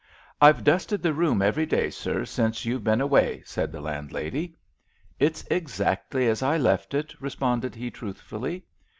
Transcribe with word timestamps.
"I've 0.41 0.63
dusted 0.63 1.03
the 1.03 1.13
room 1.13 1.43
every 1.43 1.67
day, 1.67 1.91
sir, 1.91 2.25
since 2.25 2.65
you've 2.65 2.83
been 2.83 3.01
away," 3.01 3.43
said 3.45 3.71
the 3.71 3.81
landlady. 3.81 4.55
"It's 5.19 5.45
exactly 5.45 6.27
as 6.27 6.41
I 6.41 6.57
left 6.57 6.95
it," 6.95 7.13
responded 7.21 7.75
he 7.75 7.91
truthfully. 7.91 8.65